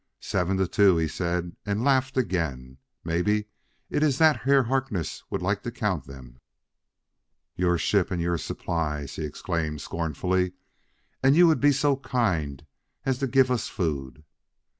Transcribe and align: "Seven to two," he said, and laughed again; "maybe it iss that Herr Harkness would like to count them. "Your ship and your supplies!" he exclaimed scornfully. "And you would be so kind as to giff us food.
"Seven 0.19 0.57
to 0.57 0.67
two," 0.67 0.97
he 0.97 1.07
said, 1.07 1.55
and 1.63 1.83
laughed 1.83 2.17
again; 2.17 2.79
"maybe 3.03 3.45
it 3.91 4.01
iss 4.01 4.17
that 4.17 4.35
Herr 4.37 4.63
Harkness 4.63 5.23
would 5.29 5.43
like 5.43 5.61
to 5.61 5.69
count 5.69 6.05
them. 6.07 6.39
"Your 7.55 7.77
ship 7.77 8.09
and 8.09 8.19
your 8.19 8.39
supplies!" 8.39 9.17
he 9.17 9.25
exclaimed 9.25 9.79
scornfully. 9.79 10.53
"And 11.21 11.35
you 11.35 11.45
would 11.45 11.59
be 11.61 11.71
so 11.71 11.97
kind 11.97 12.65
as 13.05 13.19
to 13.19 13.27
giff 13.27 13.51
us 13.51 13.67
food. 13.67 14.23